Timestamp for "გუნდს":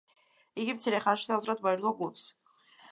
2.03-2.27